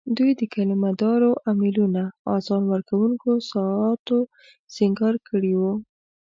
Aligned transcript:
دوی 0.17 0.31
د 0.39 0.41
کلیمه 0.53 0.91
دارو 1.01 1.31
امېلونو، 1.51 2.03
اذان 2.35 2.63
ورکوونکو 2.73 3.31
ساعتو 3.51 4.17
سینګار 4.75 5.15
کړي 5.27 5.53
وو. 5.59 5.73